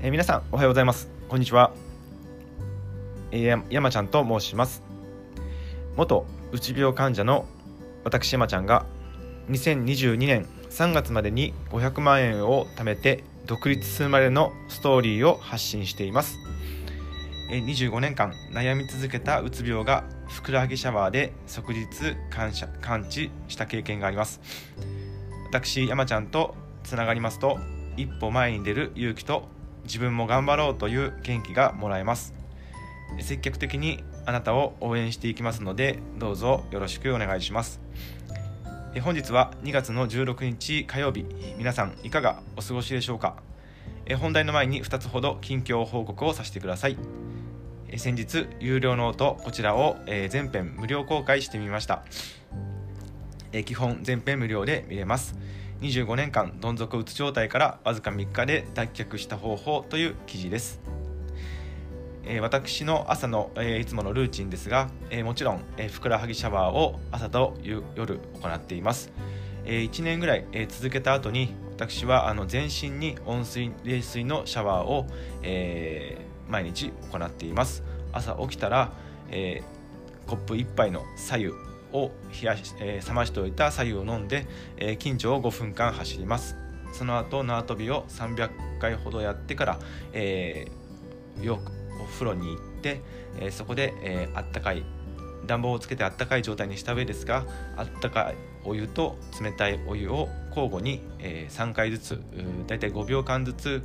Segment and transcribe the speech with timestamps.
[0.00, 1.10] えー、皆さんおはようございます。
[1.28, 1.72] こんにちは、
[3.32, 4.84] えー、山ちゃんと申します。
[5.96, 7.46] 元うつ病患者の
[8.04, 8.86] 私山ちゃんが
[9.50, 16.38] 2022年3月までに500万円を貯めて独立するまでのストーリーを発信しています。
[17.50, 24.40] 25年間悩み続けたうつ病がふくらはぎシャワーで即日感謝感知した経験があります。
[25.48, 26.54] 私山ちゃんと
[26.84, 27.58] つながりますと
[27.96, 29.57] 一歩前に出る勇気と
[29.88, 32.32] 自分も頑張ろうという元気がもらえます。
[33.20, 37.80] 積極的にあなたを応援していきますのでどうぞよろしくお願いします。
[39.02, 41.24] 本日は2月の16日火曜日。
[41.56, 43.36] 皆さんいかがお過ごしでしょうか？
[44.18, 46.98] 本題の前に2つほど近況報告をさせてください。
[47.96, 49.96] 先日有料ノートこちらを
[50.28, 52.04] 全編無料公開してみました。
[53.64, 55.34] 基本全編無料で見れます。
[55.80, 60.80] 25年間どん底うつ状態からわずか3日で脱却した方法という記事です、
[62.24, 67.82] えー、私の朝の、えー、いつものルーチンですが、えー、もちろん、えふくらはぎシャワーを朝と夜
[68.42, 69.12] 行っています、
[69.64, 75.06] え1年ぐらい、え続けた後に私はあの全身に温水冷水のシャワーを、
[75.42, 77.84] え毎日行っています。
[78.12, 78.90] 朝起きたら、
[79.30, 79.62] え
[80.26, 86.56] コップ1杯の左右を冷やし、えー、冷ましておいた左右を飲んで、えー、近所を5分間走ります。
[86.92, 88.50] その後縄跳びを300
[88.80, 89.78] 回ほどやってから、
[90.12, 93.00] えー、よくお風呂に行って、
[93.40, 94.84] え、そこで、え、あったかい
[95.46, 97.44] 暖房をつけてあったかい状態にした上ですが
[97.76, 102.22] あったかいお湯と冷たいお湯を交互に、え、3回ずつ
[102.66, 103.82] だいたい5秒間ずつ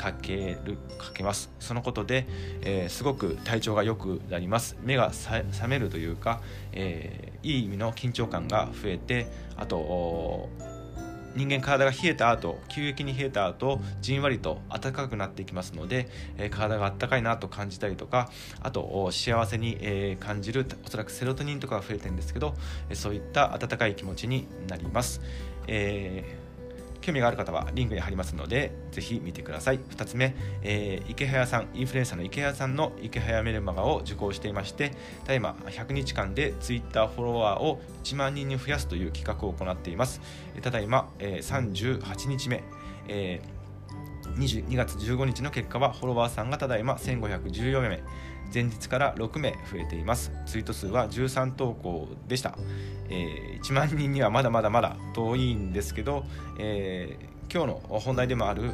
[0.00, 2.26] かけるかけますそのことで、
[2.62, 6.40] えー、すごく体調が良くなります目が覚めるというか、
[6.72, 10.48] えー、いい意味の緊張感が増えてあと
[11.36, 16.08] 人間体が冷えた後急激に冷えた後じんわりと暖かくなっていきますので、
[16.38, 18.30] えー、体があったかいなと感じたりとか
[18.62, 22.54] あと幸せに、えー、感じるおそらくセロトニンとかが増えてるんですけど、
[22.88, 25.20] えー、そういった温かい気持ちになります。
[25.66, 26.39] えー
[27.00, 29.78] 興味がある方はリンクに貼りますのでぜひ見てください。
[29.78, 34.90] 2つ目、えー、池早さんインフルエンサーの池早さんの池早メルマガを受講していまして
[35.22, 40.20] ただいま100日間で Twitter フォロワーを1万人に増やすという企画を行っています。
[40.62, 42.62] ただいま、えー、38日目、
[43.08, 43.60] えー
[44.36, 48.00] 2, 月15日の結果はフォロワーさんがただいま1514名。
[48.52, 50.32] 前日から6名増えています。
[50.46, 52.56] ツイート数は13投稿でした、
[53.08, 56.24] えー、1万人にはまだまだまだ遠いんですけど、
[56.58, 58.72] えー、今日の本題でもある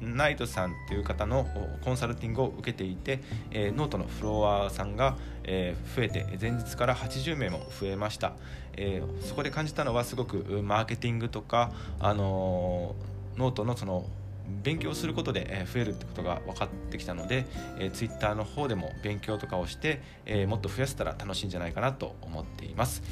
[0.00, 1.46] ナイトさんっていう方の
[1.84, 8.32] コンサルティングを受けていて、えー、ノートのフォロワーさんが、えー、増えて前日から80名も増えました、
[8.76, 12.94] えー、そこで感じたのはすごくマーケティングとか、あの
[13.36, 14.06] ノートのその
[14.62, 17.46] 勉強することで増えるってことが分かってきたので、
[17.78, 23.02] えー、Twitter の方でも勉強とかをして、えー、もっと増やせたら楽しいんじゃないかなと思っています。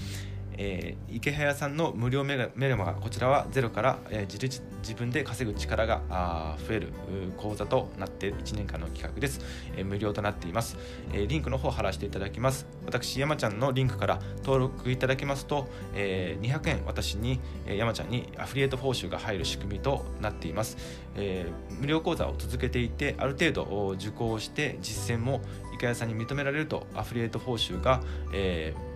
[0.58, 6.92] えー、池早さんの無料メルマガこちらはゼロから、えー、自自分で稼ぐ力があ増える
[7.36, 9.40] 講座となって1年間の企画です、
[9.76, 10.76] えー、無料となっています、
[11.12, 12.66] えー、リンクの方を貼らせていただきます。
[12.84, 20.78] 私山ちゃんのリンクから登録いただけますと、えー、200円私に、山ちゃんにアフリエイト報酬が入る仕組みとなっています、
[21.16, 25.42] えー、無料講座を続けていてある程度受講して実践も
[25.74, 28.00] 池谷さんに認められるとアフィリエイト報酬が、
[28.32, 28.87] えー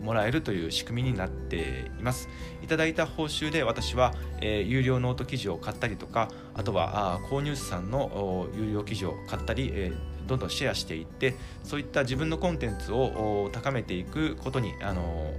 [0.00, 2.28] もらえるという仕組みになっています。
[2.62, 15.32] いただいた報酬で私は、えー、有料ノート記事を買ったりとかあとはあ購入者さんの有料記事を買ったり、えー、どんどんシェアしていってそういった自分のコンテンツを高めていくことにあの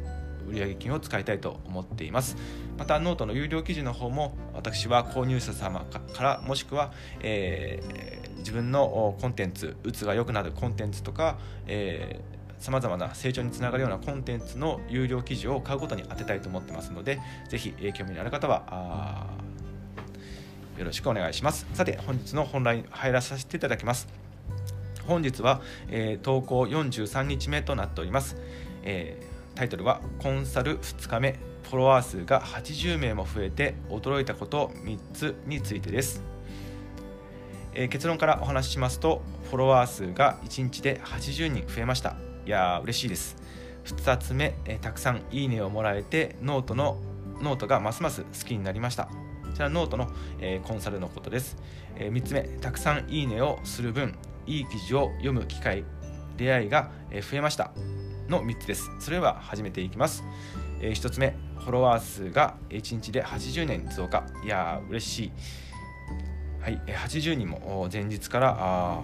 [0.49, 2.35] 売上金を使いたいと思っています。
[2.77, 6.91] またノートの有料記事の方も私は購入者様からもしくは、
[7.21, 17.19] えー、自分のコンテンツうつが良くなるコンテンツとか、えーさまざまな成長につながるようなコンテンツの有料記事を買うことに当てたいと思ってますので
[17.49, 19.27] ぜひ興味のある方は
[20.77, 21.67] よろしくお願いします。
[21.73, 24.07] さて本日の本題入らさせていただきます。
[25.07, 28.37] 本日は、えー、投稿43日目となっております、
[28.83, 31.39] えー、タイトルはコンサル2日目。
[31.63, 36.21] フォロワー数が80名も増えて驚いたこと3つについてです、
[37.73, 42.30] えー、結論からお話ししますとフォロワー数が1日で80人増えました。
[42.51, 43.35] やー嬉しいです。
[43.85, 46.99] 2つ目、え、たくさんいいねをもらえてノートの
[47.41, 49.05] ノートがますます好きになりました。
[49.05, 49.11] こ
[49.53, 50.07] ちらノートの、
[50.39, 51.57] えー、コンサルのことです、
[51.97, 54.15] えー、3つ目たくさんいいねをする分
[54.47, 55.83] いい記事を読む機会
[56.37, 57.71] 出会いが増えました。
[58.29, 58.89] の3つです。
[58.99, 60.23] それでは始めていきます、
[60.79, 64.23] えー、1つ目フォロワー数が1日で80名増加。
[64.43, 65.31] いやー嬉しい。
[66.61, 69.01] はい80人も前日から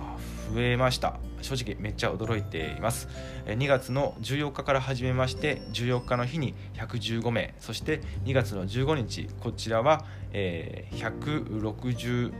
[0.54, 1.16] 増えました。
[1.42, 3.10] 正直めっちゃ驚いています。
[3.48, 7.56] 2月の14日から始めまして14日の日に115名。
[7.60, 12.32] そして2月の15日こちらは160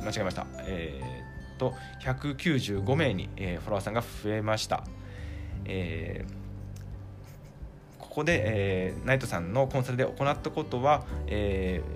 [0.00, 0.48] 間違えました。
[0.66, 1.72] えー、っと
[2.02, 4.82] 195名にフォロワーさんが増えました。
[5.64, 11.84] えー、ここで、えー、ナイトさんのコンサルで行ったことは、え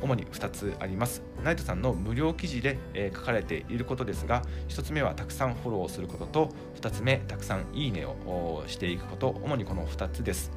[0.00, 1.22] 主に2つあります。
[1.42, 9.28] ナイトさんの無料記事で、え書かれていることですが1つ目はたくさんフォローをすることと2つ目たくさんいいねをしていくこと。
[9.42, 10.50] 主にこの2つです。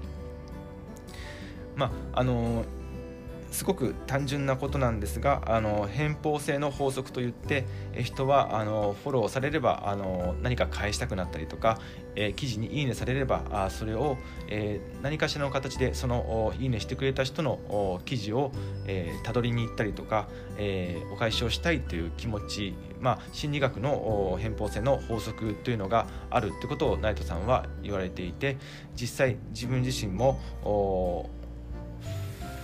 [1.76, 2.66] まああの
[3.52, 7.66] すごく単純なことなんですがあの偏方性の法則といって
[8.02, 11.80] 人はあのフォローされればあの何か返したくなったりとか、
[12.16, 14.18] えー、記事にいいねされればあそれを、
[14.48, 28.58] えー、何かしらの形でそのいいねしてくれた人の記事をたど、えー、りに行ったりとか、えお返しをしたいという気持ち、まあ、心理学の偏方性の法則というのがあるということをナイトさんは言われていて
[28.96, 30.40] 実際自分自身も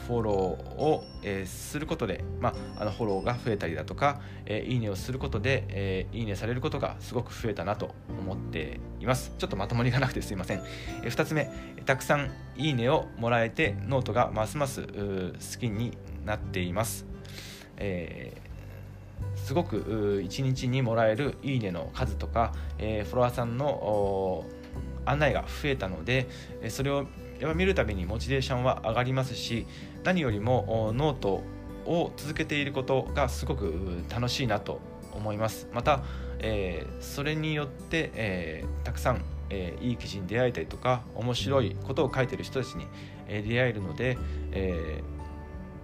[0.07, 9.33] フォローを、えー、することで、まあ、あのフォローが増えたりだとか、えー、いいねをすることで、えー、いいねされることがすごく増えたなと思っています。
[9.37, 10.61] ちょっとまとまりがなくてすいません、
[11.03, 11.51] え、2つ目
[11.85, 17.05] たくさんいいねをもらえてノートがますます好きになっています、
[17.77, 18.33] え、
[19.35, 24.45] すごく1日にもらえるいいねの数とか、え、フォロワーさんの
[25.05, 26.27] 案内が増えたので
[26.69, 27.07] それを
[27.39, 29.65] やっぱ見るたびにモチベーションは上がりますし
[30.03, 31.43] 何よりもノート
[31.85, 33.73] を続けていることがすごく
[34.09, 34.79] 楽しいなと
[35.13, 35.67] 思います。
[35.73, 36.03] また、
[36.39, 42.87] えー、それによって、えー、たくさん、えー、いい記事に出会えたりとか面白いことを書いてる人たちに、
[43.27, 44.17] え出会えるので、
[44.51, 45.01] え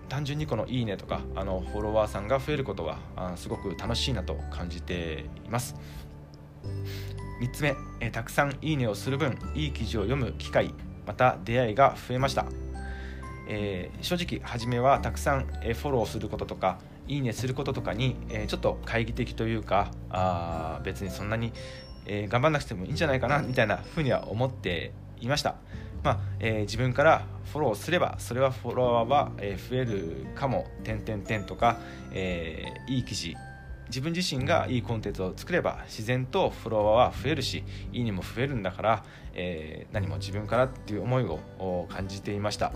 [0.09, 5.75] 単純にこの「いいね」とかあのフォロワーさんが増えることはあすごく楽しいなと感じています。
[7.41, 10.73] 3つ目、えたくさん「いいね」をする分いい記事を読む機会。
[11.05, 12.45] また出会いが増えました、
[13.47, 21.51] えー、正直初めはたくさんフォローすることとかいいねすることとかに、え、ちょっと懐疑的というかあ別にそんなに、
[22.05, 25.55] え、頑張んなくてもいいんじゃないかなみたいなふうには思っていました、
[26.03, 30.67] まあえー、自分からフォローすればそれはフォロワーは、え増えるかも。
[30.83, 31.79] 点々点とか、
[32.13, 33.35] えいい記事
[33.91, 42.71] 自分自身がいいコンテンツを作れば自然とフォロワーは増えるしいいねも増えるんだから、えー、何も自分からっていう思いを感じていました。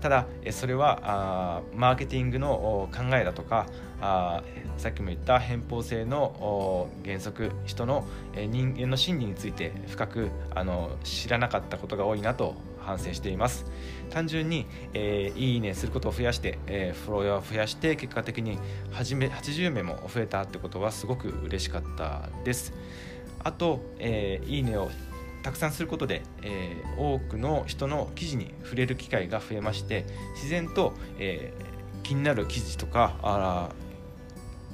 [0.00, 3.66] ただそれはあマーケティングの考えだとか
[4.00, 4.42] あ
[4.78, 12.54] さっきも言った偏方性の原則人の人間の心理について深くあの知らなかったことが多いなと
[12.90, 13.66] 反省しています。
[14.10, 18.58] 単純に、えー、いいねすることを増やして、えー、フォロワーを増やして結果的に
[18.90, 22.72] 初め80名も増えたってことはすごく嬉しかったです。
[23.42, 24.90] あと、えー、いいねを
[25.42, 30.04] たくさんすることで、えー、多くの人の記事に触れる機会が増えまして
[30.34, 33.70] 自然と、えー、気になる記事とかあ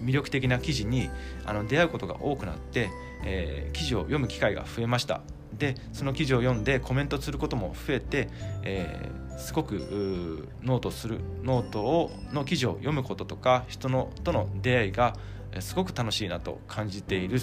[0.00, 1.08] 魅力的な記事に
[1.44, 2.90] あの出会うことが多くなって、
[3.24, 5.22] えー、記事を読む機会が増えました。
[5.58, 8.28] でその記事を読んでコメントすることも増えて、
[8.62, 15.16] えー、すごくノートするノートをの記事を読むこととか人のとの出会いが
[15.60, 17.40] すごく楽しいなと感じている、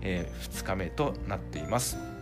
[0.00, 2.12] えー、2日目となっています。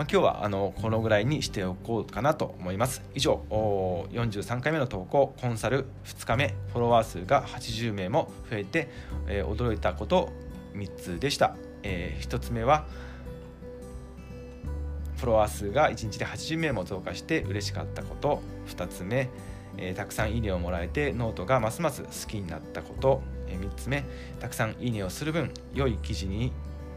[0.00, 3.02] まあ、今日はあのこのぐらいにしておこうかなと思います。
[3.14, 8.88] 以上、43回目の投稿、コンサル2日目、フォロワー数が80名も増えて、
[9.28, 10.30] えー、驚いたこと
[10.74, 11.54] 3つでした。
[11.82, 12.86] えー、1つ目は、
[15.20, 18.42] フォロワー数が1日で80名も増加して嬉しかったこと。
[18.68, 19.28] 2つ目、
[19.76, 24.04] えー、たくさんいいねをもらえてノートがますます好きになったこと、えー、3つ目
[24.40, 26.52] たくさんいいねをする分良い記事に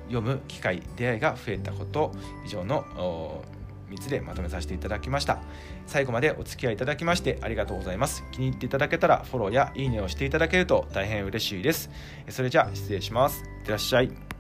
[0.08, 2.12] 読む機会出会いが増えたこと。
[2.46, 3.44] 以上の
[3.90, 5.40] 3つでまとめさせていただきました。
[5.86, 8.24] 最後までお付き合いいただきましてありがとうございます。
[8.32, 11.90] 気に入っていただけたらフォローやいいねをしていただけると大変嬉しいです。
[12.30, 13.44] それじゃあ失礼します。
[13.44, 14.33] いってらっしゃい。